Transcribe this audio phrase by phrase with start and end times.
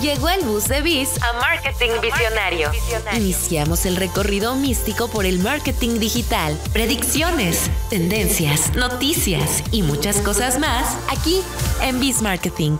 [0.00, 2.70] Llegó el bus de Biz a Marketing Visionario.
[3.14, 10.96] Iniciamos el recorrido místico por el marketing digital, predicciones, tendencias, noticias y muchas cosas más
[11.10, 11.42] aquí
[11.82, 12.78] en Biz Marketing.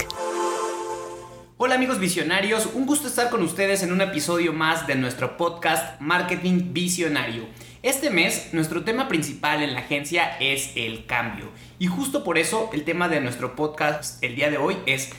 [1.59, 6.01] Hola amigos visionarios, un gusto estar con ustedes en un episodio más de nuestro podcast
[6.01, 7.45] Marketing Visionario.
[7.83, 12.71] Este mes nuestro tema principal en la agencia es el cambio y justo por eso
[12.73, 15.11] el tema de nuestro podcast el día de hoy es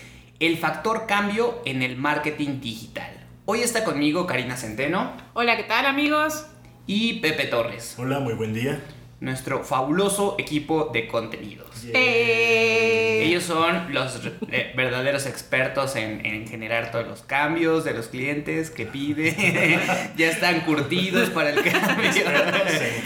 [0.42, 3.12] el factor cambio en el marketing digital.
[3.46, 5.14] Hoy está conmigo Karina Centeno.
[5.34, 6.48] Hola, ¿qué tal amigos?
[6.88, 7.96] Y Pepe Torres.
[8.00, 8.82] Hola, muy buen día
[9.22, 11.70] nuestro fabuloso equipo de contenidos.
[11.94, 13.24] Eh.
[13.24, 14.20] Ellos son los
[14.52, 19.80] eh, verdaderos expertos en, generar todos los cambios de los clientes que pide.
[20.18, 22.10] ya están curtidos para el cambio.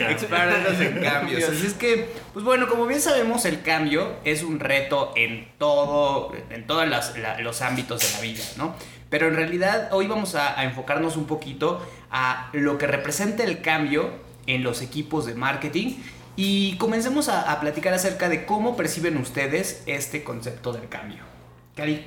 [0.09, 1.49] expertos en, cambios.
[1.49, 6.31] Así es que, pues bueno, como bien sabemos, el cambio es un reto en todo,
[6.49, 6.87] en todos
[7.41, 8.73] los ámbitos de la vida, ¿no?
[9.09, 14.24] Pero en realidad hoy vamos a enfocarnos un poquito a lo que representa el cambio
[14.47, 15.95] en los equipos de marketing
[16.35, 21.23] y comencemos a, platicar acerca de cómo perciben ustedes este concepto del cambio.
[21.75, 22.05] Cari.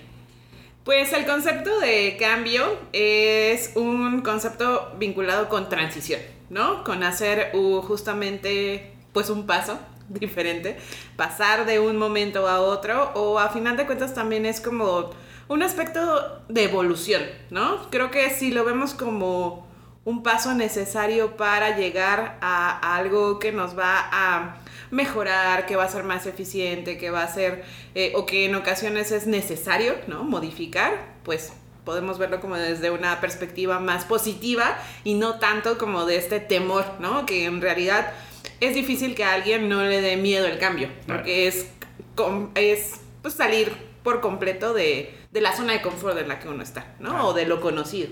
[0.85, 6.85] Pues el concepto de cambio es un concepto vinculado con transición, ¿no?
[6.85, 10.79] Con hacer justamente pues un paso diferente,
[11.17, 15.11] pasar de un momento a otro o a final de cuentas también es como
[15.49, 17.91] un aspecto de evolución, ¿no?
[17.91, 19.68] Creo que si lo vemos como
[20.09, 24.57] un paso necesario para llegar a, algo que nos va a
[24.91, 27.63] mejorar, que va a ser más eficiente, que va a ser,
[27.95, 30.25] eh, o que en ocasiones es necesario, ¿no?
[30.25, 31.53] Modificar, pues
[31.85, 36.87] podemos verlo como desde una perspectiva más positiva y no tanto como de este temor,
[37.01, 37.27] ¿no?
[37.27, 38.11] Que en realidad
[38.61, 41.67] es difícil que a alguien no le dé miedo el cambio, porque es,
[42.55, 46.63] es pues, salir por completo de, de la zona de confort en la que uno
[46.63, 47.29] está, ¿no?
[47.29, 48.09] O de lo conocido.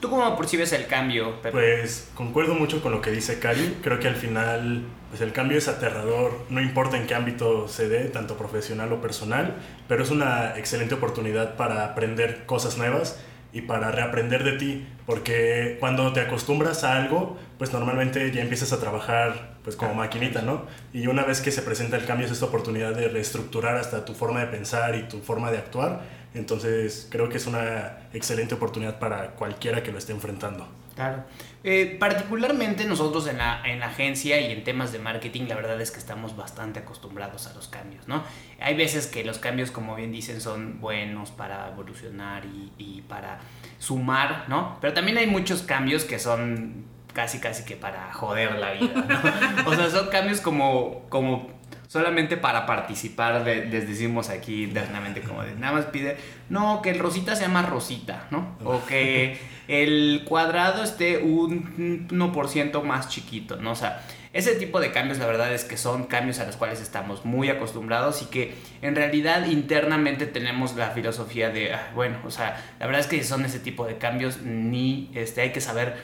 [0.00, 1.50] ¿Tú cómo percibes el cambio, Pepe?
[1.50, 3.78] Pues concuerdo mucho con lo que dice Cari.
[3.82, 7.88] Creo que al final pues el cambio es aterrador, no importa en qué ámbito se
[7.88, 9.56] dé, tanto profesional o personal,
[9.88, 13.18] pero es una excelente oportunidad para aprender cosas nuevas
[13.50, 18.74] y para reaprender de ti, porque cuando te acostumbras a algo, pues normalmente ya empiezas
[18.74, 20.66] a trabajar pues como maquinita, ¿no?
[20.92, 24.12] Y una vez que se presenta el cambio es esta oportunidad de reestructurar hasta tu
[24.14, 26.02] forma de pensar y tu forma de actuar
[26.34, 30.68] entonces creo que es una excelente oportunidad para cualquiera que lo esté enfrentando.
[30.94, 31.24] Claro.
[31.62, 35.80] Eh, particularmente nosotros en la, en la agencia y en temas de marketing, la verdad
[35.80, 38.24] es que estamos bastante acostumbrados a los cambios, ¿no?
[38.60, 43.38] Hay veces que los cambios, como bien dicen, son buenos para evolucionar y, y para
[43.78, 44.76] sumar, ¿no?
[44.80, 49.70] Pero también hay muchos cambios que son casi casi que para joder la vida, ¿no?
[49.70, 51.57] O sea, son cambios como, como
[51.88, 56.18] solamente para participar, les decimos aquí internamente como de, nada más pide,
[56.50, 58.58] no, que el rosita se llama rosita, ¿no?
[58.62, 59.38] O que
[59.68, 63.72] el cuadrado esté un 1% más chiquito, ¿no?
[63.72, 64.02] O sea,
[64.34, 67.48] ese tipo de cambios la verdad es que son cambios a los cuales estamos muy
[67.48, 72.84] acostumbrados y que en realidad internamente tenemos la filosofía de, ah, bueno, o sea, la
[72.84, 75.96] verdad es que son ese tipo de cambios, ni este, hay que saber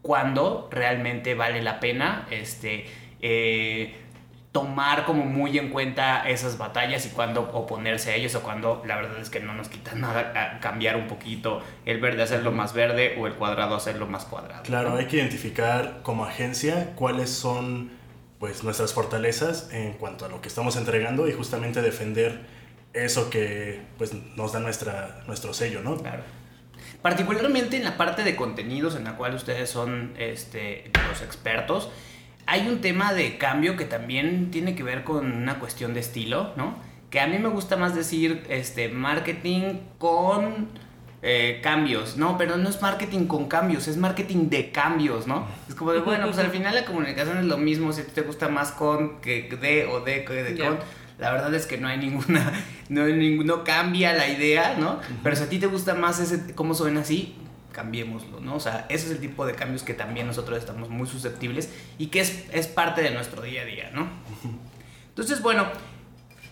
[0.00, 2.86] cuándo realmente vale la pena, este,
[3.20, 4.05] eh,
[4.56, 8.96] tomar como muy en cuenta esas batallas y cuando oponerse a ellos o cuando la
[8.96, 13.18] verdad es que no nos quita nada cambiar un poquito el verde hacerlo más verde
[13.20, 14.62] o el cuadrado hacerlo más cuadrado.
[14.62, 17.90] Claro, hay que identificar como agencia cuáles son
[18.38, 22.40] pues nuestras fortalezas en cuanto a lo que estamos entregando y justamente defender
[22.94, 25.98] eso que pues nos da nuestra, nuestro sello, ¿no?
[25.98, 26.22] Claro.
[27.02, 31.90] Particularmente en la parte de contenidos en la cual ustedes son este, los expertos,
[32.46, 36.52] hay un tema de cambio que también tiene que ver con una cuestión de estilo,
[36.56, 36.76] ¿no?
[37.10, 40.68] Que a mí me gusta más decir este, marketing con
[41.22, 42.38] eh, cambios, ¿no?
[42.38, 45.46] Pero no es marketing con cambios, es marketing de cambios, ¿no?
[45.68, 48.48] Es como de, bueno, pues al final la comunicación es lo mismo, si te gusta
[48.48, 50.78] más con que de o de, que de con.
[51.18, 52.52] La verdad es que no hay ninguna,
[52.90, 55.00] no, no cambia la idea, ¿no?
[55.22, 57.34] Pero si a ti te gusta más ese, cómo suena así,
[57.76, 58.56] cambiémoslo, ¿no?
[58.56, 61.68] O sea, ese es el tipo de cambios que también nosotros estamos muy susceptibles
[61.98, 64.08] y que es, es parte de nuestro día a día, ¿no?
[65.10, 65.66] Entonces, bueno,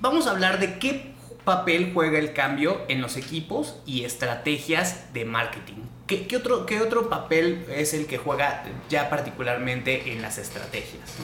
[0.00, 5.24] vamos a hablar de qué papel juega el cambio en los equipos y estrategias de
[5.24, 5.76] marketing.
[6.06, 11.14] ¿Qué, qué otro, qué otro papel es el que juega ya particularmente en las estrategias?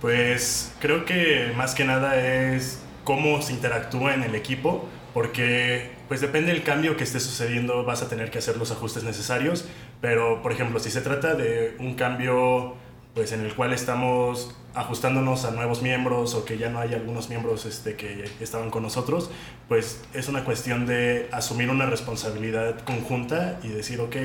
[0.00, 6.20] Pues creo que más que nada es cómo se interactúa en el equipo, porque pues
[6.20, 9.66] depende del cambio que esté sucediendo, vas a tener que hacer los ajustes necesarios,
[10.00, 12.76] pero por ejemplo, si se trata de un cambio
[13.14, 17.28] pues en el cual estamos ajustándonos a nuevos miembros o que ya no hay algunos
[17.28, 19.30] miembros este, que estaban con nosotros,
[19.68, 24.16] pues es una cuestión de asumir una responsabilidad conjunta y decir, ok,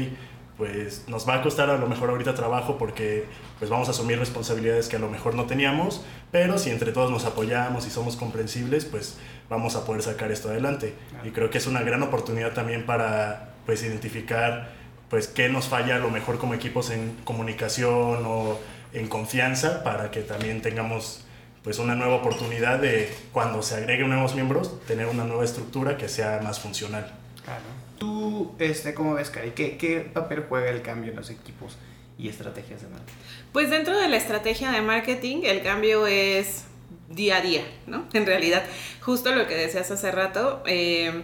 [0.57, 3.25] pues nos va a costar a lo mejor ahorita trabajo porque
[3.59, 7.11] pues vamos a asumir responsabilidades que a lo mejor no teníamos, pero si entre todos
[7.11, 9.17] nos apoyamos y somos comprensibles, pues
[9.49, 10.93] vamos a poder sacar esto adelante.
[11.23, 14.69] Y creo que es una gran oportunidad también para pues identificar
[15.09, 18.57] pues qué nos falla a lo mejor como equipos en comunicación o
[18.93, 21.25] en confianza para que también tengamos
[21.63, 26.07] pues una nueva oportunidad de cuando se agreguen nuevos miembros tener una nueva estructura que
[26.07, 27.11] sea más funcional.
[27.43, 27.84] Claro.
[27.97, 29.51] ¿Tú este, cómo ves, Cari?
[29.51, 31.77] ¿Qué, ¿Qué papel juega el cambio en los equipos
[32.17, 33.13] y estrategias de marketing?
[33.53, 36.65] Pues dentro de la estrategia de marketing el cambio es
[37.09, 38.05] día a día, ¿no?
[38.13, 38.63] En realidad,
[39.01, 41.23] justo lo que decías hace rato, eh,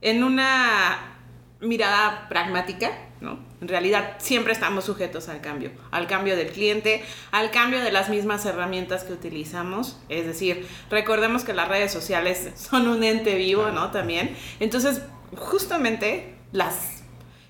[0.00, 1.14] en una
[1.60, 3.38] mirada pragmática, ¿no?
[3.60, 8.10] En realidad siempre estamos sujetos al cambio, al cambio del cliente, al cambio de las
[8.10, 9.98] mismas herramientas que utilizamos.
[10.10, 13.90] Es decir, recordemos que las redes sociales son un ente vivo, ¿no?
[13.90, 14.36] También.
[14.60, 15.00] Entonces,
[15.36, 17.02] justamente las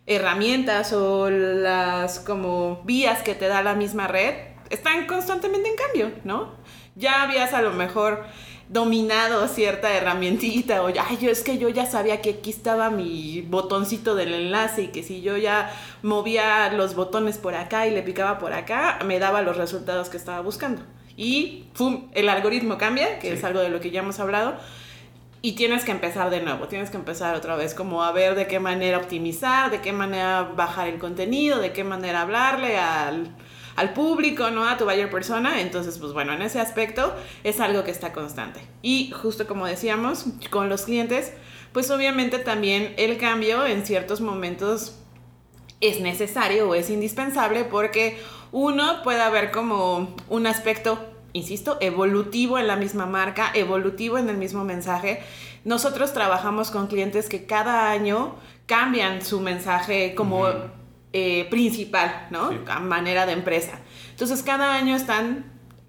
[0.07, 4.35] herramientas o las como vías que te da la misma red
[4.71, 6.53] están constantemente en cambio, ¿no?
[6.95, 8.25] Ya habías a lo mejor
[8.69, 13.43] dominado cierta herramientita o ya, yo es que yo ya sabía que aquí estaba mi
[13.43, 15.73] botoncito del enlace y que si yo ya
[16.03, 20.17] movía los botones por acá y le picaba por acá, me daba los resultados que
[20.17, 20.83] estaba buscando.
[21.17, 22.09] Y ¡pum!
[22.15, 24.57] el algoritmo cambia, que es algo de lo que ya hemos hablado,
[25.45, 28.47] y tienes que empezar de nuevo, tienes que empezar otra vez como a ver de
[28.47, 33.37] qué manera optimizar, de qué manera bajar el contenido, de qué manera hablarle al
[33.77, 34.67] al público, ¿no?
[34.67, 35.61] A tu buyer persona.
[35.61, 38.61] Entonces, pues bueno, en ese aspecto es algo que está constante.
[38.81, 41.35] Y justo como decíamos, con los clientes,
[41.73, 44.97] pues obviamente también el cambio en ciertos momentos
[45.83, 48.19] es necesario o es indispensable porque
[48.51, 54.39] uno puede haber como un aspecto, insisto, evolutivo en la misma marca, evolutivo en el
[54.39, 55.23] mismo mensaje.
[55.65, 60.49] Nosotros trabajamos con clientes que cada año cambian su mensaje como...
[61.17, 62.51] Eh, principal, ¿no?
[62.67, 63.79] A manera de empresa.
[64.11, 65.45] Entonces, cada año están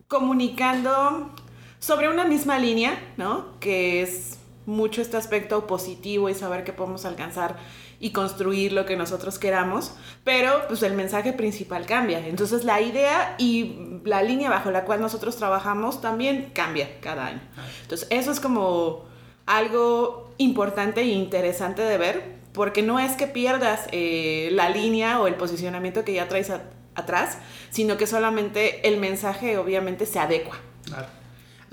[0.08, 1.32] comunicando
[1.80, 3.60] sobre una misma línea, ¿no?
[3.60, 4.38] Que es
[4.68, 7.58] mucho este aspecto positivo y saber que podemos alcanzar
[8.00, 9.94] y construir lo que nosotros queramos,
[10.24, 12.26] pero pues el mensaje principal cambia.
[12.28, 17.42] Entonces la idea y la línea bajo la cual nosotros trabajamos también cambia cada año.
[17.82, 19.06] Entonces eso es como
[19.46, 25.28] algo importante e interesante de ver porque no es que pierdas eh, la línea o
[25.28, 26.52] el posicionamiento que ya traes
[26.96, 27.38] atrás,
[27.70, 30.58] sino que solamente el mensaje obviamente se adecua.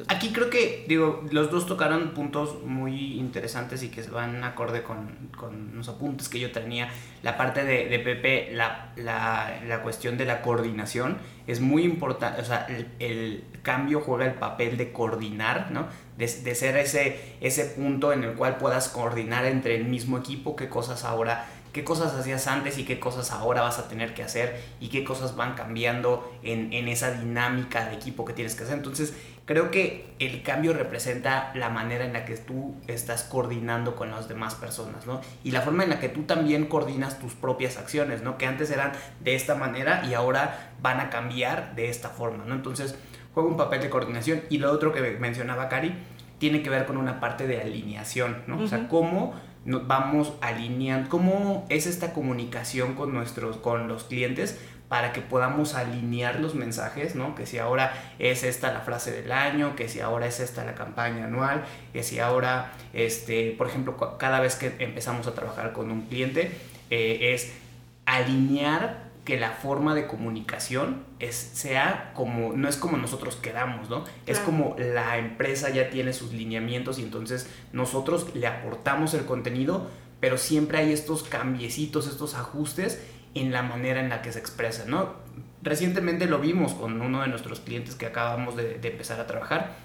[0.09, 5.31] Aquí creo que, digo, los dos tocaron puntos muy interesantes y que van acorde con,
[5.37, 6.89] con los apuntes que yo tenía.
[7.23, 12.41] La parte de, de Pepe, la, la, la, cuestión de la coordinación es muy importante.
[12.41, 15.87] O sea, el, el, cambio juega el papel de coordinar, ¿no?
[16.19, 20.57] De, de, ser ese, ese punto en el cual puedas coordinar entre el mismo equipo
[20.57, 24.23] qué cosas ahora qué cosas hacías antes y qué cosas ahora vas a tener que
[24.23, 28.65] hacer y qué cosas van cambiando en, en esa dinámica de equipo que tienes que
[28.65, 28.77] hacer.
[28.77, 29.15] Entonces,
[29.47, 34.29] creo que el cambio representa la manera en la que tú estás coordinando con las
[34.29, 35.21] demás personas, ¿no?
[35.45, 38.39] Y la forma en la que tú también coordinas tus propias acciones, ¿no?
[38.39, 42.55] Que antes eran de esta manera y ahora van a cambiar de esta forma, ¿no?
[42.55, 42.97] Entonces,
[43.35, 44.43] juega un papel de coordinación.
[44.49, 45.95] Y lo otro que mencionaba Cari
[46.39, 48.59] tiene que ver con una parte de alineación, ¿no?
[48.59, 49.35] O sea, cómo
[49.65, 54.59] nos vamos alineando, cómo es esta comunicación con nuestros, con los clientes
[54.89, 57.35] para que podamos alinear los mensajes, ¿no?
[57.35, 60.75] Que si ahora es esta la frase del año, que si ahora es esta la
[60.75, 65.91] campaña anual, que si ahora, este, por ejemplo, cada vez que empezamos a trabajar con
[65.91, 66.53] un cliente,
[66.91, 67.55] eh, es
[68.05, 74.05] alinear que la forma de comunicación es, sea como, no es como nosotros queramos, ¿no?
[74.27, 79.89] Es como la empresa ya tiene sus lineamientos y entonces nosotros le aportamos el contenido,
[80.19, 83.01] pero siempre hay estos cambiecitos, estos ajustes
[83.35, 85.15] en la manera en la que se expresa, ¿no?
[85.63, 89.77] Recientemente lo vimos con uno de nuestros clientes que acabamos de, de empezar a trabajar,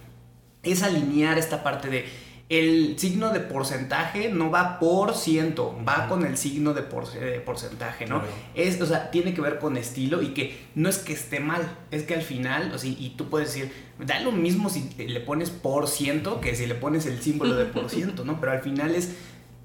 [0.64, 2.10] es alinear esta parte de
[2.50, 8.22] el signo de porcentaje no va por ciento, va con el signo de, porcentaje, ¿no?
[8.56, 11.70] Es, o sea, tiene que ver con estilo y que no es que esté mal,
[11.92, 15.20] es que al final, o sea, y tú puedes decir, da lo mismo si le
[15.20, 18.40] pones por ciento que si le pones el símbolo de por ciento, ¿no?
[18.40, 19.16] Pero al final es,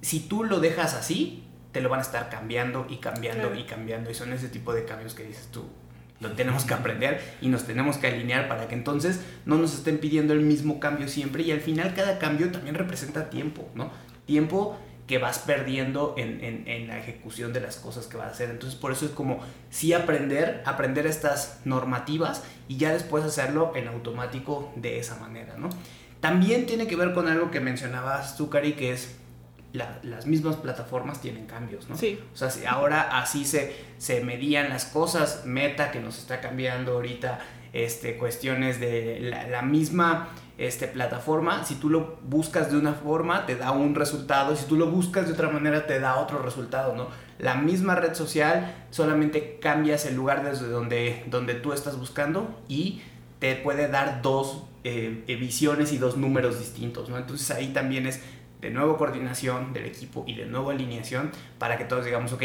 [0.01, 4.11] si tú lo dejas así, te lo van a estar cambiando y cambiando y cambiando
[4.11, 5.65] y son ese tipo de cambios que dices tú,
[6.23, 9.99] lo tenemos que aprender y nos tenemos que alinear para que entonces no nos estén
[9.99, 13.91] pidiendo el mismo cambio siempre y al final cada cambio también representa tiempo, ¿no?
[14.25, 18.51] Tiempo que vas perdiendo en, en, la ejecución de las cosas que vas a hacer.
[18.51, 23.89] Entonces por eso es como sí aprender, aprender estas normativas y ya después hacerlo en
[23.89, 25.69] automático de esa manera, ¿no?
[26.21, 29.17] También tiene que ver con algo que mencionabas tú, Cari, que es
[29.73, 31.97] las mismas plataformas tienen cambios, ¿no?
[31.97, 32.21] Sí.
[32.35, 36.93] O sea, si ahora así se, se medían las cosas, Meta que nos está cambiando
[36.93, 37.39] ahorita,
[37.73, 39.19] este, cuestiones de
[39.51, 44.55] la, misma este, plataforma, si tú lo buscas de una forma, te da un resultado,
[44.57, 47.09] si tú lo buscas de otra manera, te da otro resultado, ¿no?
[47.39, 53.01] La misma red social, solamente cambias el lugar desde donde, donde tú estás buscando y
[53.39, 57.17] te puede dar dos eh, visiones y dos números distintos, ¿no?
[57.17, 58.21] Entonces ahí también es
[58.63, 62.43] de nuevo coordinación del equipo y de nuevo alineación para que todos digamos, ok,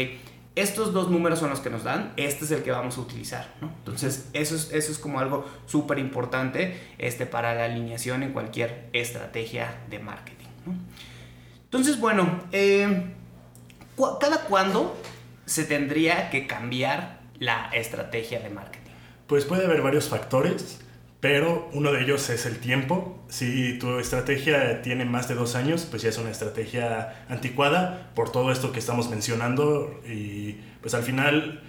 [0.56, 3.54] estos dos números son los que nos dan, este es el que vamos a utilizar.
[3.62, 8.88] Entonces, eso es, eso es como algo súper importante este, para la alineación en cualquier
[8.92, 10.48] estrategia de marketing.
[11.62, 13.04] Entonces, bueno, eh,
[14.20, 15.00] ¿cada cuándo
[15.46, 18.90] se tendría que cambiar la estrategia de marketing?
[19.28, 20.80] Pues puede haber varios factores
[21.20, 23.18] pero uno de ellos es el tiempo.
[23.28, 28.30] Si tu estrategia tiene más de dos años, pues ya es una estrategia anticuada por
[28.30, 31.62] todo esto que estamos mencionando y pues al final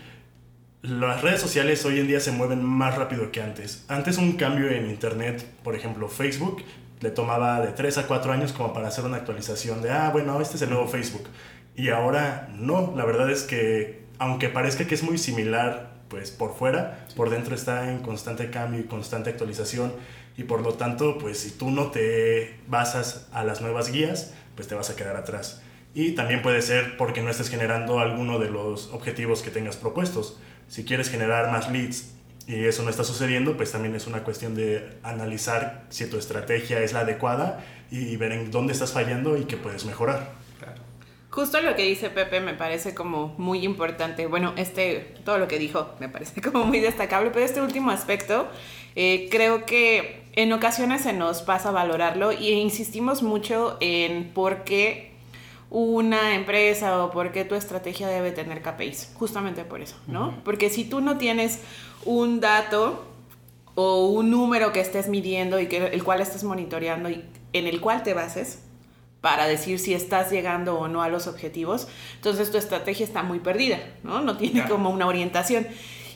[0.82, 3.86] las redes sociales hoy en día se mueven más rápido que antes.
[3.88, 6.64] Antes un cambio en Internet, por ejemplo Facebook,
[7.02, 10.40] le tomaba de tres a cuatro años como para hacer una actualización de, ah, bueno,
[10.42, 11.28] este es el nuevo Facebook.
[11.76, 16.56] Y ahora no, la verdad es que aunque parezca que es muy similar pues por
[16.56, 19.94] fuera, por dentro está en constante cambio y constante actualización
[20.40, 24.70] y por lo tanto, pues si tú no te basas a las nuevas guías, pues
[24.70, 25.62] te vas a quedar atrás.
[25.94, 30.40] Y también puede ser porque no estés generando alguno de los objetivos que tengas propuestos.
[30.70, 32.14] Si quieres generar más leads
[32.48, 36.80] y eso no está sucediendo, pues también es una cuestión de analizar si tu estrategia
[36.80, 40.39] es la adecuada y ver en dónde estás fallando y qué puedes mejorar.
[41.30, 44.26] Justo lo que dice Pepe me parece como muy importante.
[44.26, 48.48] Bueno, este, todo lo que dijo me parece como muy destacable, pero este último aspecto
[48.96, 54.64] eh, creo que en ocasiones se nos pasa a valorarlo y insistimos mucho en por
[54.64, 55.12] qué
[55.70, 59.14] una empresa o por qué tu estrategia debe tener KPIs.
[59.16, 60.36] Justamente por eso, ¿no?
[60.44, 61.60] Porque si tú no tienes
[62.06, 63.06] un dato
[63.76, 67.80] o un número que estés midiendo y que el cual estés monitoreando y en el
[67.80, 68.64] cual te bases,
[69.22, 73.40] para decir si estás llegando o no a los objetivos, entonces tu estrategia está muy
[73.40, 74.22] perdida, ¿no?
[74.22, 75.68] No tiene como una orientación.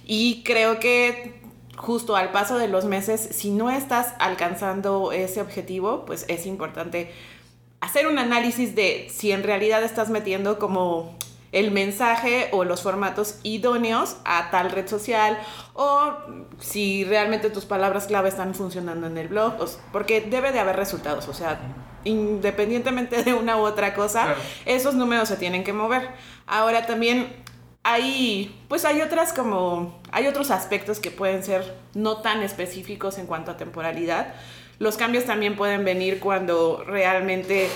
[0.05, 1.41] Y creo que
[1.75, 7.11] justo al paso de los meses, si no estás alcanzando ese objetivo, pues es importante
[7.81, 11.17] hacer un análisis de si en realidad estás metiendo como
[11.53, 15.39] el mensaje o los formatos idóneos a tal red social
[15.73, 16.13] o
[16.59, 19.53] si realmente tus palabras clave están funcionando en el blog,
[19.91, 21.59] porque debe de haber resultados, o sea,
[22.03, 26.09] independientemente de una u otra cosa, esos números se tienen que mover.
[26.47, 27.33] Ahora también
[27.83, 33.27] hay, pues hay otras como, hay otros aspectos que pueden ser no tan específicos en
[33.27, 34.33] cuanto a temporalidad.
[34.79, 37.69] Los cambios también pueden venir cuando realmente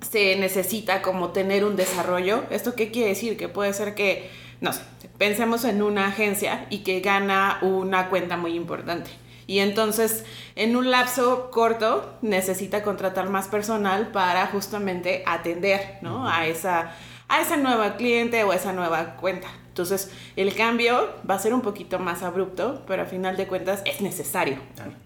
[0.00, 2.44] se necesita como tener un desarrollo.
[2.50, 3.36] ¿Esto qué quiere decir?
[3.36, 4.82] Que puede ser que, no sé,
[5.18, 9.10] pensemos en una agencia y que gana una cuenta muy importante.
[9.46, 10.24] Y entonces,
[10.56, 16.28] en un lapso corto, necesita contratar más personal para justamente atender ¿no?
[16.28, 16.92] a, esa,
[17.28, 19.48] a esa nueva cliente o a esa nueva cuenta.
[19.68, 23.80] Entonces, el cambio va a ser un poquito más abrupto, pero a final de cuentas
[23.86, 24.58] es necesario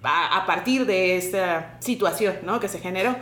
[0.02, 2.58] a, a partir de esta situación ¿no?
[2.58, 3.14] que se generó.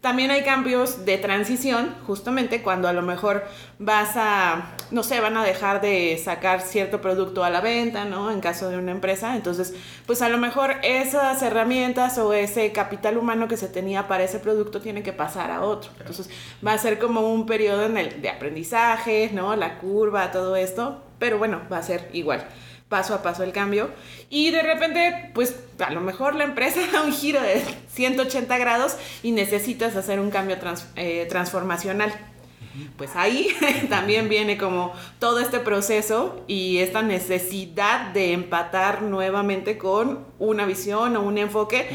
[0.00, 3.44] También hay cambios de transición, justamente cuando a lo mejor
[3.80, 8.30] vas a, no sé, van a dejar de sacar cierto producto a la venta, ¿no?
[8.30, 9.34] En caso de una empresa.
[9.34, 9.74] Entonces,
[10.06, 14.38] pues a lo mejor esas herramientas o ese capital humano que se tenía para ese
[14.38, 15.90] producto tiene que pasar a otro.
[15.98, 16.30] Entonces,
[16.64, 19.56] va a ser como un periodo en el, de aprendizaje, ¿no?
[19.56, 21.02] La curva, todo esto.
[21.18, 22.46] Pero bueno, va a ser igual
[22.88, 23.90] paso a paso el cambio.
[24.30, 28.96] Y de repente, pues a lo mejor la empresa da un giro de 180 grados
[29.22, 30.56] y necesitas hacer un cambio
[30.96, 32.12] eh, transformacional.
[32.96, 33.48] Pues ahí
[33.88, 41.16] también viene como todo este proceso y esta necesidad de empatar nuevamente con una visión
[41.16, 41.88] o un enfoque.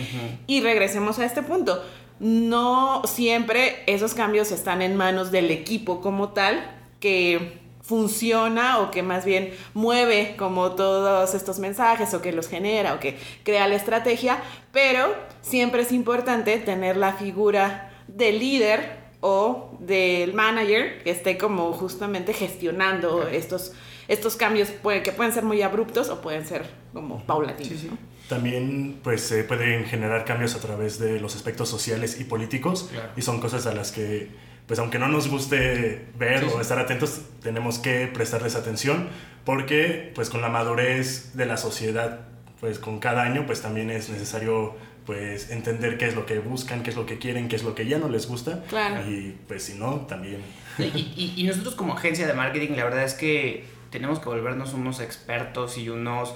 [0.48, 1.84] Y regresemos a este punto.
[2.20, 9.04] No siempre esos cambios están en manos del equipo como tal, que funciona o que
[9.04, 13.76] más bien mueve como todos estos mensajes o que los genera o que crea la
[13.76, 21.38] estrategia, pero siempre es importante tener la figura del líder o del manager que esté
[21.38, 23.74] como justamente gestionando estos,
[24.08, 24.70] estos cambios
[25.04, 27.84] que pueden ser muy abruptos o pueden ser como paulatinos.
[28.30, 33.22] También pues se pueden generar cambios a través de los aspectos sociales y políticos y
[33.22, 34.30] son cosas a las que
[34.68, 39.10] pues aunque no nos guste ver o estar atentos, tenemos que prestarles atención
[39.46, 42.22] porque pues con la madurez de la sociedad,
[42.60, 46.82] pues con cada año, pues también es necesario pues entender qué es lo que buscan,
[46.82, 48.64] qué es lo que quieren, qué es lo que ya no les gusta.
[48.70, 49.10] Claro.
[49.10, 50.42] Y pues si no, también.
[50.80, 55.02] Y, y, nosotros como agencia de marketing, la verdad es que tenemos que volvernos unos
[55.02, 56.34] expertos y unos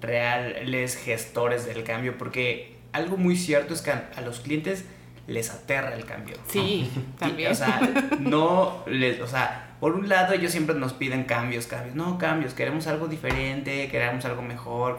[0.00, 4.84] reales gestores del cambio, porque algo muy cierto es que a, los clientes
[5.26, 6.36] les aterra el cambio.
[6.48, 7.52] Sí, también.
[7.52, 7.80] o sea,
[8.20, 12.54] no les, o sea, por un lado ellos siempre nos piden cambios, cambios, no cambios,
[12.54, 14.96] queremos algo diferente, queremos algo mejor,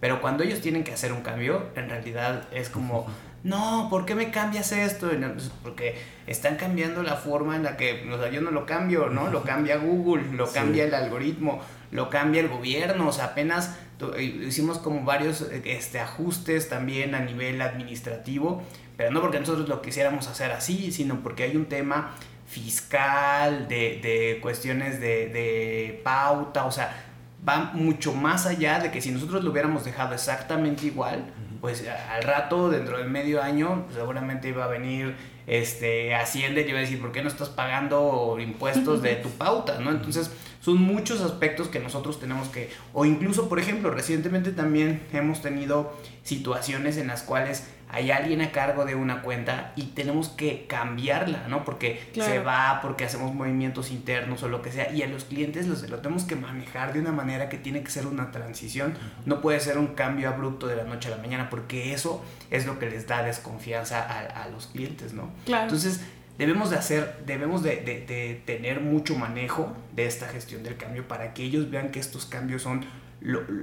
[0.00, 3.06] pero cuando ellos tienen que hacer un cambio, en realidad es como,
[3.44, 5.08] no, ¿por qué me cambias esto?
[5.08, 9.08] Pues, porque están cambiando la forma en la que, o sea, yo no lo cambio,
[9.10, 9.30] ¿no?
[9.30, 13.76] Lo cambia Google, lo cambia el algoritmo, lo cambia el gobierno, o sea, apenas
[14.18, 18.62] hicimos como varios este, ajustes también a nivel administrativo,
[18.96, 22.14] pero no porque nosotros lo quisiéramos hacer así, sino porque hay un tema
[22.46, 27.04] fiscal, de, de cuestiones de, de pauta, o sea,
[27.46, 32.22] va mucho más allá de que si nosotros lo hubiéramos dejado exactamente igual, pues al
[32.22, 37.00] rato, dentro del medio año, seguramente iba a venir este, Hacienda y iba a decir,
[37.00, 39.78] ¿por qué no estás pagando impuestos de tu pauta?
[39.80, 39.90] ¿no?
[39.90, 45.42] Entonces, son muchos aspectos que nosotros tenemos que, o incluso, por ejemplo, recientemente también hemos
[45.42, 50.66] tenido situaciones en las cuales hay alguien a cargo de una cuenta y tenemos que
[50.66, 51.64] cambiarla, ¿no?
[51.64, 55.68] Porque se va, porque hacemos movimientos internos o lo que sea, y a los clientes
[55.68, 58.94] los, lo tenemos que manejar de una manera que tiene que ser una transición,
[59.26, 62.66] no puede ser un cambio abrupto de la noche a la mañana, porque eso es
[62.66, 65.30] lo que les da desconfianza a, los clientes, ¿no?
[65.46, 65.64] Claro.
[65.64, 66.00] Entonces,
[66.36, 71.32] debemos de hacer, debemos de, de, tener mucho manejo de esta gestión del cambio para
[71.32, 72.84] que ellos vean que estos cambios son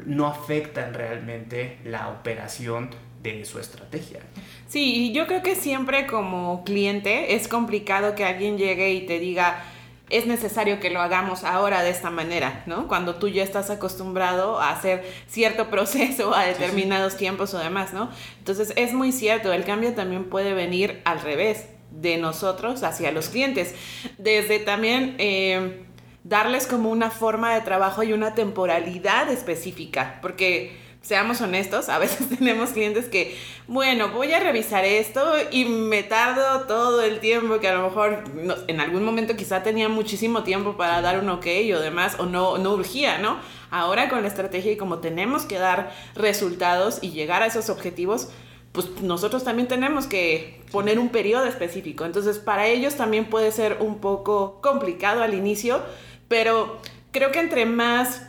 [0.06, 2.90] no afectan realmente la operación
[3.22, 4.20] de su estrategia.
[4.68, 9.64] Sí, yo creo que siempre como cliente es complicado que alguien llegue y te diga,
[10.10, 12.88] es necesario que lo hagamos ahora de esta manera, ¿no?
[12.88, 18.10] Cuando tú ya estás acostumbrado a hacer cierto proceso a determinados tiempos o demás, ¿no?
[18.40, 23.30] Entonces es muy cierto, el cambio también puede venir al revés, de nosotros hacia los
[23.30, 23.76] clientes.
[24.18, 25.16] Desde también...
[25.18, 25.86] Eh,
[26.24, 32.30] darles como una forma de trabajo y una temporalidad específica, porque seamos honestos, a veces
[32.38, 33.38] tenemos clientes que,
[33.68, 38.24] bueno, voy a revisar esto y me tardo todo el tiempo que a lo mejor
[38.68, 42.58] en algún momento quizá tenía muchísimo tiempo para dar un ok o demás, o no,
[42.58, 43.40] no urgía, ¿no?
[43.72, 48.30] Ahora con la estrategia y como tenemos que dar resultados y llegar a esos objetivos,
[48.72, 52.06] pues nosotros también tenemos que poner un periodo específico.
[52.06, 55.82] Entonces, para ellos también puede ser un poco complicado al inicio,
[56.28, 56.80] pero
[57.12, 58.28] creo que entre más...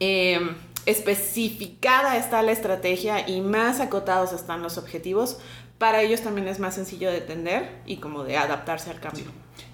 [0.00, 0.40] Eh,
[0.86, 5.38] especificada está la estrategia y más acotados están los objetivos,
[5.78, 9.24] para ellos también es más sencillo de entender y como de adaptarse al cambio.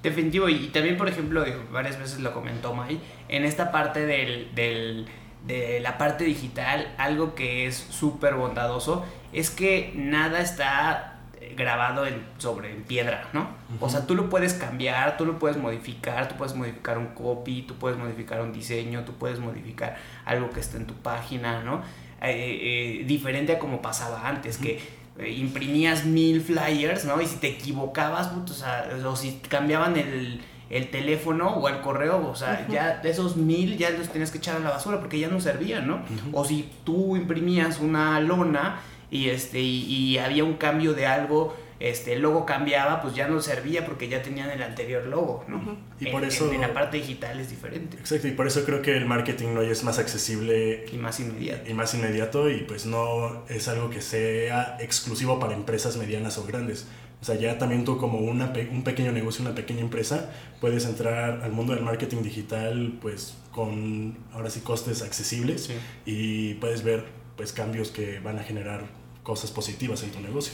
[0.03, 5.07] Definitivo, y también, por ejemplo, varias veces lo comentó May, en esta parte del, del,
[5.47, 11.20] de la parte digital, algo que es súper bondadoso es que nada está
[11.57, 13.49] grabado en, sobre en piedra, ¿no?
[13.81, 17.63] O sea, tú lo puedes cambiar, tú lo puedes modificar, tú puedes modificar un copy,
[17.63, 21.83] tú puedes modificar un diseño, tú puedes modificar algo que está en tu página, ¿no?
[22.23, 24.81] Eh, eh, diferente a como pasaba antes, que
[25.19, 27.21] eh, imprimías mil flyers, ¿no?
[27.23, 32.29] Y si te equivocabas, o, sea, o si cambiaban el, el teléfono o el correo,
[32.29, 35.19] o sea, ya de esos mil ya los tenías que echar a la basura porque
[35.19, 36.03] ya no servían, ¿no?
[36.33, 42.13] O si tú imprimías una lona y, este, y, había un cambio de algo, este,
[42.13, 45.79] el logo cambiaba, pues ya no servía porque ya tenían el anterior logo, ¿no?
[45.99, 46.53] Y por eso...
[46.53, 47.97] En, la parte digital es diferente.
[47.97, 50.85] Exacto, y por eso creo que el marketing hoy es más accesible.
[50.93, 51.71] Y más inmediato.
[51.71, 56.45] Y más inmediato, y pues no es algo que sea exclusivo para empresas medianas o
[56.45, 56.87] grandes.
[57.21, 61.43] O sea, ya también tú como una, un pequeño negocio, una pequeña empresa, puedes entrar
[61.43, 65.71] al mundo del marketing digital pues con ahora sí costes accesibles
[66.07, 67.05] y puedes ver
[67.37, 68.85] pues cambios que van a generar
[69.23, 70.53] cosas positivas en tu negocio.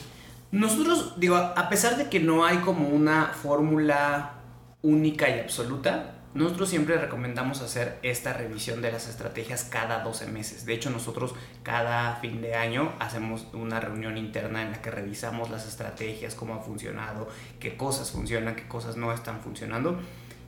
[0.52, 4.34] Nosotros, digo, a pesar de que no hay como una fórmula
[4.82, 10.66] única y absoluta, nosotros siempre recomendamos hacer esta revisión de las estrategias cada 12 meses.
[10.66, 15.50] De hecho, nosotros cada fin de año hacemos una reunión interna en la que revisamos
[15.50, 17.26] las estrategias, cómo ha funcionado,
[17.58, 19.98] qué cosas funcionan, qué cosas no están funcionando,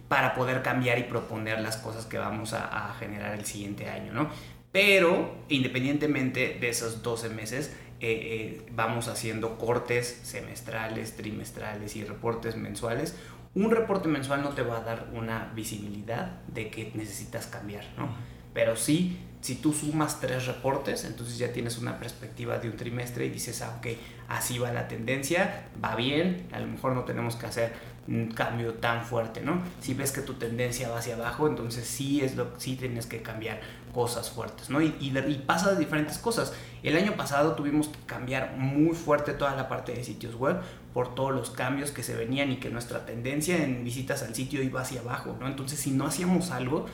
[0.09, 4.13] para poder cambiar y proponer las cosas que vamos a, a generar el siguiente año,
[4.13, 4.29] ¿no?
[4.73, 12.57] Pero, independientemente de esos 12 meses, eh, eh, vamos haciendo cortes semestrales, trimestrales y reportes
[12.57, 13.17] mensuales.
[13.55, 18.09] Un reporte mensual no te va a dar una visibilidad de que necesitas cambiar, ¿no?
[18.55, 23.27] Pero sí, si tú sumas tres reportes, entonces ya tienes una perspectiva de un trimestre
[23.27, 23.87] y dices, ah, ok,
[24.29, 27.73] así va la tendencia, va bien, a lo mejor no tenemos que hacer
[28.09, 29.61] un cambio tan fuerte, ¿no?
[29.81, 33.21] Si ves que tu tendencia va hacia abajo, entonces sí es lo sí tienes que
[33.21, 33.61] cambiar
[33.93, 34.81] cosas fuertes, ¿no?
[34.81, 36.55] Y, y, y, pasa de diferentes cosas.
[36.83, 40.57] El año pasado tuvimos que cambiar muy fuerte toda la parte de sitios web
[40.95, 44.63] por todos los cambios que se venían y que nuestra tendencia en visitas al sitio
[44.63, 45.47] iba hacia abajo, ¿no?
[45.47, 46.87] Entonces si no hacíamos algo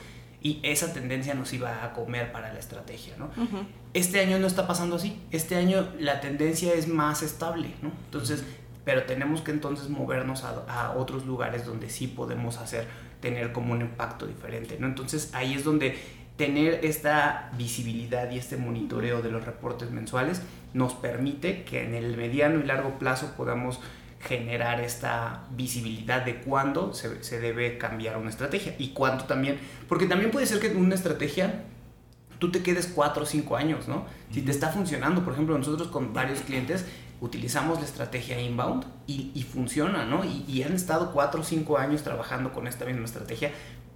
[0.42, 3.30] y esa tendencia nos iba a comer para la estrategia, ¿no?
[3.94, 5.18] Este año no está pasando así.
[5.30, 7.92] Este año la tendencia es más estable, ¿no?
[8.06, 8.44] Entonces
[8.84, 12.86] pero tenemos que entonces movernos a, otros lugares donde sí podemos hacer,
[13.20, 14.86] tener como un impacto diferente, ¿no?
[14.86, 15.96] Entonces ahí es donde
[16.36, 20.42] tener esta visibilidad y este monitoreo de los reportes mensuales
[20.72, 23.80] nos permite que en el mediano y largo plazo podamos
[24.20, 30.06] generar esta visibilidad de cuándo se, se debe cambiar una estrategia y cuánto también, porque
[30.06, 31.64] también puede ser que una estrategia
[32.38, 34.04] tú te quedes cuatro o cinco años, ¿no?
[34.30, 36.84] Si te está funcionando, por ejemplo, nosotros con varios clientes
[37.24, 40.22] utilizamos la estrategia inbound y, funciona, ¿no?
[40.24, 43.50] Y, han estado cuatro o cinco años trabajando con esta misma estrategia,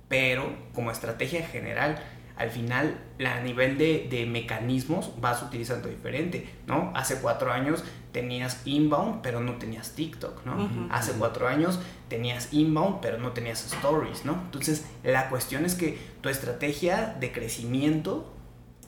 [0.08, 2.02] pero como estrategia general,
[2.36, 6.90] al final a nivel de, mecanismos vas utilizando diferente, ¿no?
[6.94, 10.88] Hace cuatro años tenías inbound, pero no tenías TikTok, ¿no?
[10.90, 14.40] Hace cuatro años tenías inbound, pero no tenías stories, ¿no?
[14.44, 18.32] Entonces, la cuestión es que tu estrategia de crecimiento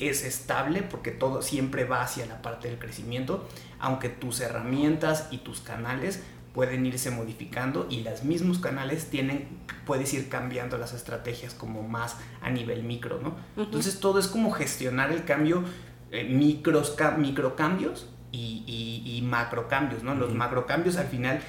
[0.01, 3.47] es estable porque todo siempre va hacia la parte del crecimiento,
[3.81, 6.23] aunque tus herramientas y tus canales
[6.55, 9.49] pueden irse modificando y los mismos canales tienen,
[9.87, 13.37] puedes ir cambiando las estrategias como más a nivel micro, ¿no?
[13.57, 15.63] Entonces todo es como gestionar el cambio,
[16.11, 20.15] eh, micros, micro cambios y, y, macro cambios, ¿no?
[20.15, 21.41] Los macro cambios al final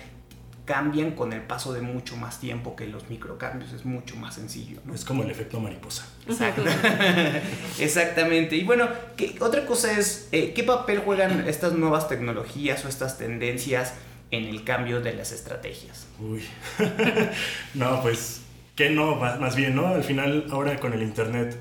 [0.71, 4.79] cambian con el paso de mucho más tiempo que los microcambios, es mucho más sencillo.
[4.93, 6.07] Es como el efecto mariposa.
[6.25, 6.63] Exacto.
[7.79, 8.55] Exactamente.
[8.55, 13.17] Y bueno, ¿qué, otra cosa es, eh, ¿qué papel juegan estas nuevas tecnologías o estas
[13.17, 13.95] tendencias
[14.31, 16.07] en el cambio de las estrategias?
[16.21, 16.41] Uy,
[17.73, 18.39] no, pues,
[18.77, 19.17] ¿qué no?
[19.17, 19.87] Más bien, ¿no?
[19.87, 21.59] Al final, ahora con el Internet,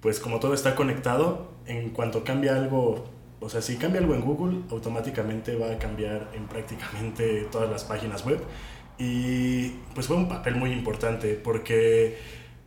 [0.00, 3.11] pues como todo está conectado, en cuanto cambia algo
[3.42, 7.84] o sea, si cambia algo en Google, automáticamente va a cambiar en prácticamente todas las
[7.84, 8.40] páginas web.
[8.98, 12.18] Y pues fue un papel muy importante porque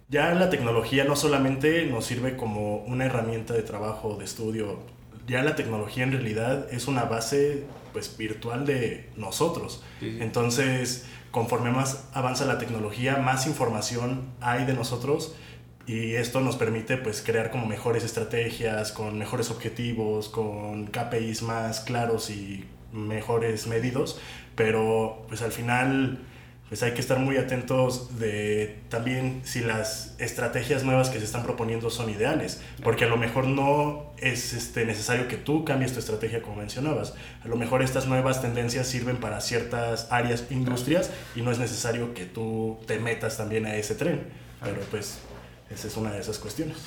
[0.09, 4.79] ya la tecnología no solamente nos sirve como una herramienta de trabajo, de estudio,
[5.27, 9.81] ya la tecnología en realidad es una base pues virtual de nosotros.
[10.01, 15.35] Entonces, conforme más avanza la tecnología, más información hay de nosotros
[15.87, 21.81] y esto nos permite pues crear como mejores estrategias, con mejores objetivos, con KPIs más
[21.81, 24.19] claros y mejores medidos,
[24.55, 26.19] pero pues al final
[26.67, 31.43] pues hay que estar muy atentos de también si las estrategias nuevas que se están
[31.43, 35.99] proponiendo son ideales, porque a lo mejor no es este, necesario que tú cambies tu
[35.99, 41.41] estrategia como mencionabas, a lo mejor estas nuevas tendencias sirven para ciertas áreas, industrias, y
[41.41, 44.23] no es necesario que tú te metas también a ese tren,
[44.63, 45.19] pero pues
[45.69, 46.78] esa es una de esas cuestiones.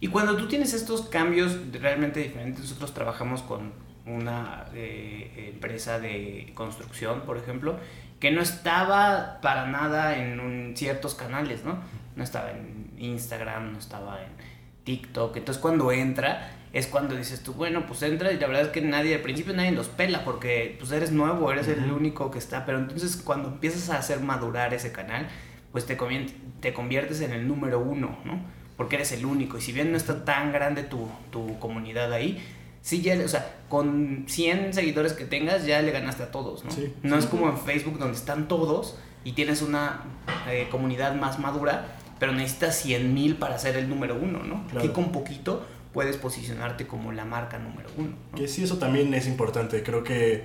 [0.00, 3.72] Y cuando tú tienes estos cambios realmente diferentes, nosotros trabajamos con
[4.06, 7.78] una eh, empresa de construcción, por ejemplo,
[8.20, 11.78] que no estaba para nada en ciertos canales, ¿no?
[12.16, 14.30] No estaba en Instagram, no estaba en
[14.84, 15.36] TikTok.
[15.36, 18.80] Entonces cuando entra, es cuando dices tú, bueno, pues entra y la verdad es que
[18.80, 22.64] nadie, al principio nadie los pela porque pues eres nuevo, eres el único que está,
[22.66, 25.28] pero entonces cuando empiezas a hacer madurar ese canal,
[25.72, 25.96] pues te,
[26.60, 28.40] te conviertes en el número uno, ¿no?
[28.76, 29.58] Porque eres el único.
[29.58, 32.42] Y si bien no está tan grande tu, tu comunidad ahí,
[32.82, 36.70] sí ya, o sea, con 100 seguidores que tengas ya le ganaste a todos, ¿no?
[37.02, 40.02] No es como en Facebook donde están todos y tienes una
[40.48, 44.66] eh, comunidad más madura, pero necesitas 100 mil para ser el número uno, ¿no?
[44.80, 48.12] Que con poquito puedes posicionarte como la marca número uno.
[48.36, 49.82] Que sí, eso también es importante.
[49.82, 50.44] Creo que,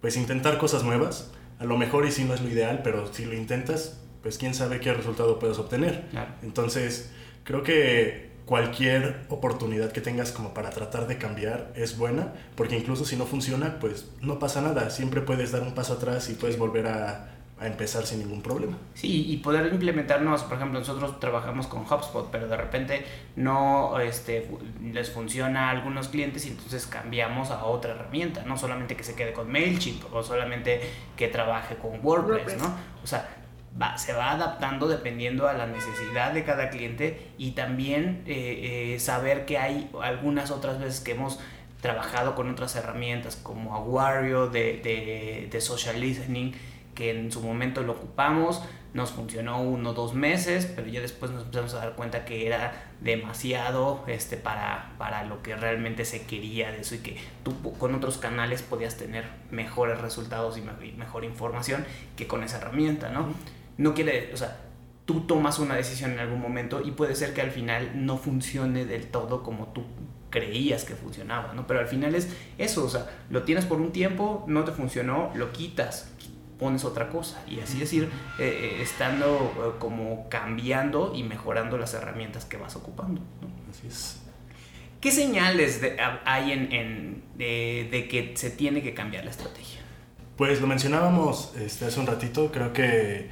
[0.00, 3.24] pues, intentar cosas nuevas, a lo mejor y si no es lo ideal, pero si
[3.24, 6.02] lo intentas, pues quién sabe qué resultado puedes obtener.
[6.42, 7.12] Entonces,
[7.44, 13.04] creo que cualquier oportunidad que tengas como para tratar de cambiar es buena, porque incluso
[13.04, 16.58] si no funciona, pues no pasa nada, siempre puedes dar un paso atrás y puedes
[16.58, 18.76] volver a, a empezar sin ningún problema.
[18.94, 23.04] Sí, y poder implementarnos, por ejemplo, nosotros trabajamos con HubSpot, pero de repente
[23.36, 24.50] no este,
[24.92, 29.14] les funciona a algunos clientes y entonces cambiamos a otra herramienta, no solamente que se
[29.14, 30.80] quede con MailChimp o solamente
[31.16, 32.58] que trabaje con WordPress, WordPress.
[32.58, 32.74] ¿no?
[33.04, 33.45] O sea,
[33.96, 39.44] se va adaptando dependiendo a la necesidad de cada cliente y también eh, eh, saber
[39.44, 41.38] que hay algunas otras veces que hemos
[41.80, 46.52] trabajado con otras herramientas como Aguario de, de, de social listening
[46.96, 48.62] que en su momento lo ocupamos,
[48.94, 52.46] nos funcionó uno o dos meses, pero ya después nos empezamos a dar cuenta que
[52.46, 57.54] era demasiado este, para, para lo que realmente se quería de eso y que tú
[57.78, 60.62] con otros canales podías tener mejores resultados y
[60.96, 61.84] mejor información
[62.16, 63.28] que con esa herramienta, ¿no?
[63.78, 64.58] No quiere, o sea,
[65.04, 68.84] tú tomas una decisión en algún momento y puede ser que al final no funcione
[68.84, 69.84] del todo como tú
[70.30, 71.66] creías que funcionaba, ¿no?
[71.66, 75.30] Pero al final es eso, o sea, lo tienes por un tiempo, no te funcionó,
[75.34, 76.10] lo quitas,
[76.58, 78.08] pones otra cosa y así es ir eh,
[78.38, 83.20] eh, estando eh, como cambiando y mejorando las herramientas que vas ocupando.
[83.40, 83.48] ¿no?
[83.70, 84.22] Así es.
[85.00, 85.80] ¿Qué señales
[86.24, 89.80] hay en, de, que se tiene que cambiar la estrategia?
[90.36, 93.30] Pues lo mencionábamos este, hace un ratito, creo que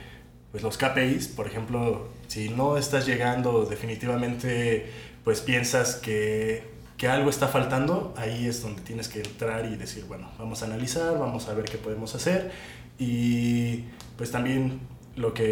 [0.55, 4.87] pues los KPIs, por ejemplo, si no estás llegando definitivamente,
[5.25, 10.05] pues piensas que que algo está faltando, ahí es donde tienes que entrar y decir,
[10.07, 12.53] bueno, vamos a analizar, vamos a ver qué podemos hacer.
[12.99, 13.85] Y
[14.17, 14.81] pues también
[15.17, 15.45] lo que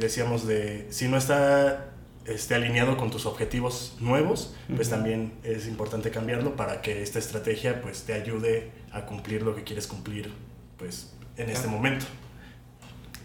[0.00, 1.90] decíamos de, si no está
[2.24, 7.80] este, alineado con tus objetivos nuevos, pues también es importante cambiarlo para que esta estrategia
[7.80, 10.32] pues te ayude a cumplir lo que quieres cumplir
[10.78, 12.06] pues en este momento.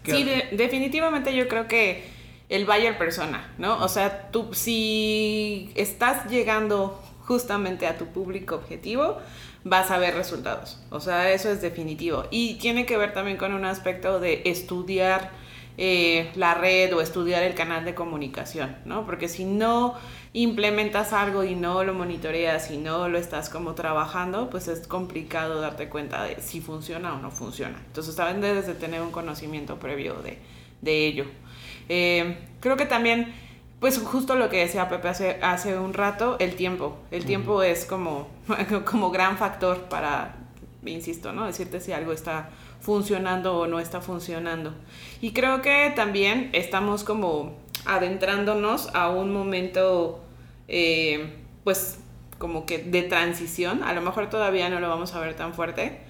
[0.04, 2.04] Sí, definitivamente yo creo que
[2.48, 3.82] el buyer persona, ¿no?
[3.82, 9.18] O sea, tú si estás llegando justamente a tu público objetivo,
[9.64, 10.78] vas a ver resultados.
[10.90, 12.24] O sea, eso es definitivo.
[12.30, 15.30] Y tiene que ver también con un aspecto de estudiar
[15.78, 19.06] eh, la red o estudiar el canal de comunicación, ¿no?
[19.06, 19.94] Porque si no
[20.34, 25.60] implementas algo y no lo monitoreas y no lo estás como trabajando, pues es complicado
[25.60, 27.80] darte cuenta de si funciona o no funciona.
[27.86, 30.38] Entonces también debes de tener un conocimiento previo de,
[31.06, 31.24] ello.
[31.88, 33.32] Eh, creo que también
[33.78, 36.96] pues justo lo que decía Pepe hace, hace un rato, el tiempo.
[37.10, 38.28] El tiempo es como,
[38.86, 40.36] como gran factor para,
[40.86, 41.44] insisto, ¿no?
[41.46, 42.48] Decirte si algo está
[42.80, 44.72] funcionando o no está funcionando.
[45.20, 50.23] Y creo que también estamos como adentrándonos a un momento,
[50.68, 51.98] eh, pues
[52.38, 53.82] como que de transición.
[53.82, 56.00] A lo mejor todavía no lo vamos a ver tan fuerte,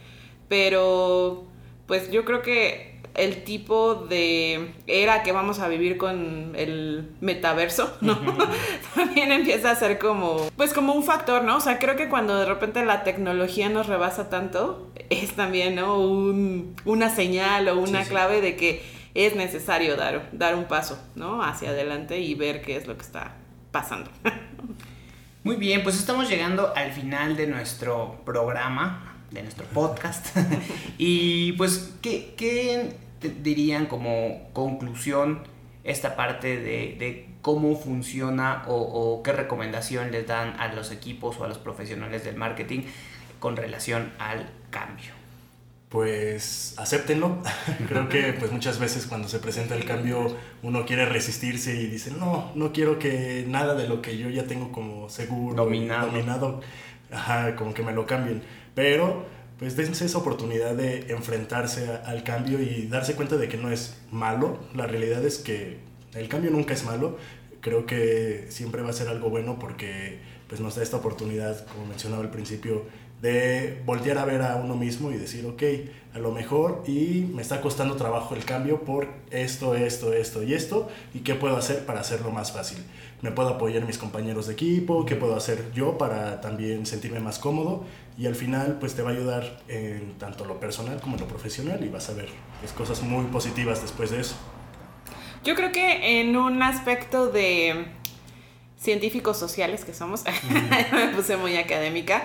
[0.48, 1.44] pero
[1.86, 7.96] pues yo creo que el tipo de era que vamos a vivir con el metaverso,
[8.00, 8.18] ¿no?
[8.94, 11.58] También empieza a ser como, pues como un factor, ¿no?
[11.58, 15.98] O sea, creo que cuando de repente la tecnología nos rebasa tanto, es también, ¿no?
[16.84, 18.82] una señal o una clave de que
[19.14, 21.44] es necesario dar, dar un paso, ¿no?
[21.44, 23.36] Hacia adelante y ver qué es lo que está
[23.74, 24.08] pasando.
[25.42, 30.28] Muy bien, pues estamos llegando al final de nuestro programa de nuestro podcast.
[30.98, 32.94] y pues, ¿qué, ¿qué,
[33.42, 35.40] dirían como conclusión
[35.82, 41.48] esta parte de, cómo funciona o, qué recomendación les dan a los equipos o a
[41.48, 42.82] los profesionales del marketing
[43.40, 45.23] con relación al cambio?
[45.94, 47.38] Pues acéptenlo.
[47.88, 52.10] Creo que pues muchas veces cuando se presenta el cambio uno quiere resistirse y dice,
[52.10, 56.60] no, no quiero que nada de lo que yo ya tengo como seguro, dominado, dominado
[57.56, 58.42] como que me lo cambien.
[58.74, 59.24] Pero
[59.60, 63.96] pues dense esa oportunidad de enfrentarse al cambio y darse cuenta de que no es
[64.10, 64.58] malo.
[64.74, 65.78] La realidad es que
[66.14, 67.18] el cambio nunca es malo.
[67.60, 71.86] Creo que siempre va a ser algo bueno porque pues nos da esta oportunidad, como
[71.86, 72.82] mencionaba al principio,
[73.20, 75.62] de voltear a ver a uno mismo y decir, ok,
[76.14, 80.54] a lo mejor y me está costando trabajo el cambio por esto, esto, esto y
[80.54, 82.78] esto, y qué puedo hacer para hacerlo más fácil.
[83.20, 87.38] Me puedo apoyar mis compañeros de equipo, qué puedo hacer yo para también sentirme más
[87.38, 87.84] cómodo
[88.16, 91.84] y al final pues te va a ayudar en tanto lo personal como lo profesional
[91.84, 92.28] y vas a ver
[92.60, 94.36] pues, cosas muy positivas después de eso.
[95.42, 97.86] Yo creo que en un aspecto de
[98.78, 100.24] científicos sociales que somos,
[100.92, 102.22] me puse muy académica,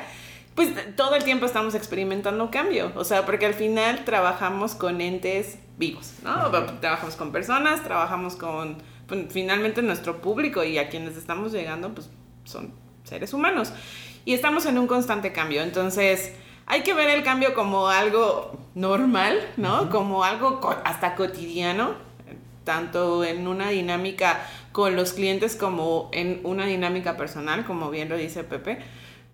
[0.59, 5.57] pues todo el tiempo estamos experimentando cambio, o sea, porque al final trabajamos con entes
[5.77, 6.51] vivos, ¿no?
[6.81, 8.75] Trabajamos con personas, trabajamos con
[9.07, 12.09] pues, finalmente nuestro público y a quienes estamos llegando, pues
[12.43, 12.73] son
[13.05, 13.71] seres humanos.
[14.25, 16.33] Y estamos en un constante cambio, entonces
[16.65, 19.89] hay que ver el cambio como algo normal, ¿no?
[19.89, 21.93] Como algo hasta cotidiano,
[22.65, 28.17] tanto en una dinámica con los clientes como en una dinámica personal, como bien lo
[28.17, 28.79] dice Pepe.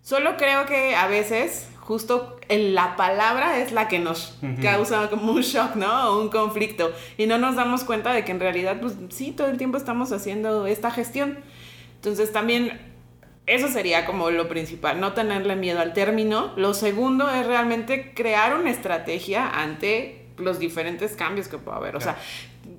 [0.06, 5.41] Solo creo que a veces justo la palabra es la que nos causa como un
[5.41, 6.12] shock, ¿no?
[6.12, 6.94] O un conflicto.
[7.18, 10.12] Y no nos damos cuenta de que en realidad, pues sí, todo el tiempo estamos
[10.12, 11.39] haciendo esta gestión.
[11.96, 12.80] Entonces también
[13.48, 16.54] eso sería como lo principal, no tenerle miedo al término.
[16.56, 21.96] Lo segundo es realmente crear una estrategia ante los diferentes cambios que pueda haber.
[21.96, 22.15] O sea,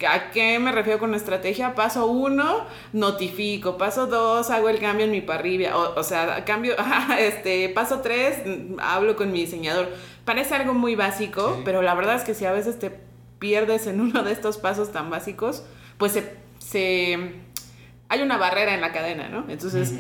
[0.09, 1.75] ¿A qué me refiero con estrategia?
[1.75, 3.79] Paso uno, notifico.
[3.79, 5.77] Paso dos, hago el cambio en mi parrilla.
[5.77, 6.75] O, sea, cambio,
[7.19, 8.39] este, paso tres,
[8.79, 9.89] hablo con mi diseñador.
[10.25, 12.91] Parece algo muy básico, pero la verdad es que si a veces te
[13.39, 15.63] pierdes en uno de estos pasos tan básicos,
[15.99, 16.21] pues
[16.59, 17.19] se,
[18.09, 19.47] hay una barrera en la cadena, ¿no?
[19.49, 19.95] Entonces,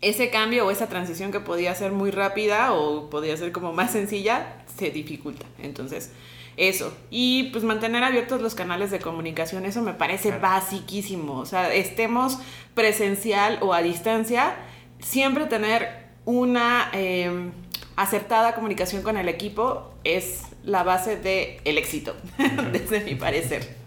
[0.00, 3.92] ese cambio o esa transición que podía ser muy rápida o podía ser como más
[3.92, 5.46] sencilla, se dificulta.
[5.58, 6.12] Entonces,
[6.60, 6.94] eso.
[7.10, 11.38] Y pues mantener abiertos los canales de comunicación, eso me parece basiquísimo.
[11.38, 12.38] O sea, estemos
[12.74, 14.56] presencial o a distancia,
[15.00, 17.50] siempre tener una em,
[17.96, 22.14] acertada comunicación con el equipo es la base del el éxito,
[22.72, 23.80] desde mi parecer.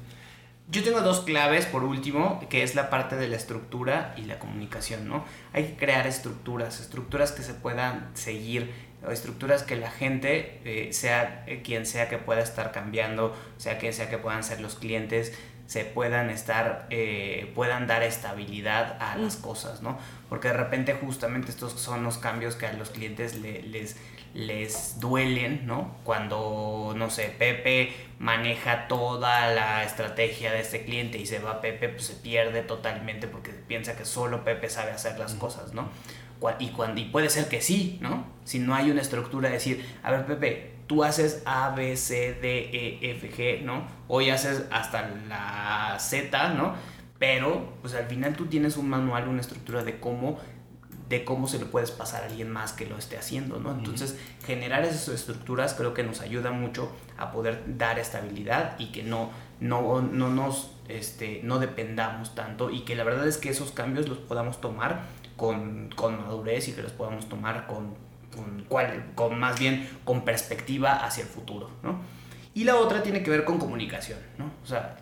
[0.69, 4.39] Yo tengo dos claves, por último, que es la parte de la estructura y la
[4.39, 5.23] comunicación, ¿no?
[5.51, 8.73] Hay que crear estructuras, estructuras que se puedan seguir,
[9.11, 13.93] estructuras que la gente, eh, sea eh, quien sea que pueda estar cambiando, sea quien
[13.93, 15.33] sea que puedan ser los clientes,
[15.65, 19.97] se puedan estar, eh, puedan dar estabilidad a las cosas, ¿no?
[20.29, 23.97] Porque de repente justamente estos son los cambios que a los clientes les,
[24.33, 25.95] les duelen, ¿no?
[26.03, 31.89] Cuando, no sé, Pepe maneja toda la estrategia de este cliente y se va Pepe,
[31.89, 35.89] pues se pierde totalmente porque piensa que solo Pepe sabe hacer las cosas, ¿no?
[36.59, 38.25] Y, cuando, y puede ser que sí, ¿no?
[38.43, 42.33] Si no hay una estructura de decir, a ver Pepe, tú haces A, B, C,
[42.33, 43.87] D, E, F, G, ¿no?
[44.07, 46.75] Hoy haces hasta la Z, ¿no?
[47.19, 50.39] Pero, pues al final tú tienes un manual, una estructura de cómo
[51.09, 53.71] de cómo se lo puedes pasar a alguien más que lo esté haciendo, ¿no?
[53.71, 59.03] Entonces, generar esas estructuras creo que nos ayuda mucho a poder dar estabilidad y que
[59.03, 59.29] no,
[59.59, 64.07] no, no nos, este, no dependamos tanto y que la verdad es que esos cambios
[64.07, 65.01] los podamos tomar
[65.35, 67.95] con, con madurez y que los podamos tomar con,
[68.31, 68.65] con,
[69.15, 72.01] con más bien con perspectiva hacia el futuro, ¿no?
[72.53, 74.51] Y la otra tiene que ver con comunicación, ¿no?
[74.63, 74.97] O sea,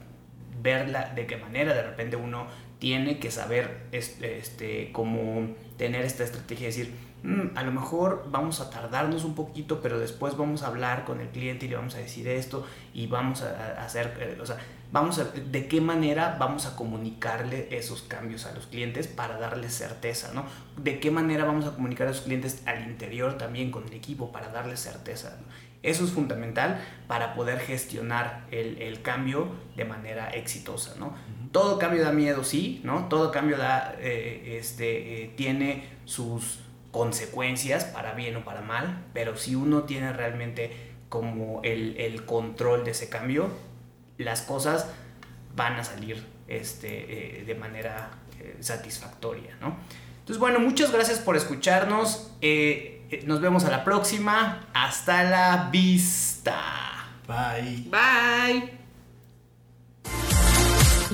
[0.62, 2.48] verla de qué manera de repente uno
[2.80, 8.28] tiene que saber este, este, cómo tener esta estrategia de decir, mm, a lo mejor
[8.30, 11.76] vamos a tardarnos un poquito, pero después vamos a hablar con el cliente y le
[11.76, 14.58] vamos a decir esto y vamos a, hacer, eh, o sea,
[14.92, 19.74] vamos a, de qué manera vamos a comunicarle esos cambios a los clientes para darles
[19.74, 20.46] certeza, ¿no?
[20.78, 24.32] De qué manera vamos a comunicar a esos clientes al interior también con el equipo
[24.32, 25.38] para darles certeza.
[25.84, 31.16] Eso es fundamental para poder gestionar el, el cambio de manera exitosa, ¿no?
[31.52, 33.08] Todo cambio da miedo, sí, ¿no?
[33.10, 36.60] Todo cambio da, eh, este, eh, tiene sus
[36.92, 40.72] consecuencias para bien o para mal, pero si uno tiene realmente
[41.10, 43.50] como el, el control de ese cambio,
[44.18, 44.88] las cosas
[45.56, 48.12] van a salir este, eh, de manera
[48.60, 49.78] satisfactoria, ¿no?
[50.20, 52.32] Entonces, bueno, muchas gracias por escucharnos.
[53.26, 54.68] nos vemos a la próxima.
[54.74, 56.92] Hasta la vista.
[57.28, 57.90] Bye.
[57.90, 58.82] Bye.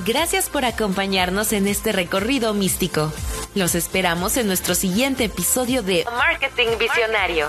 [0.06, 3.12] Gracias por acompañarnos en este recorrido místico.
[3.58, 7.48] Los esperamos en nuestro siguiente episodio de Marketing Visionario.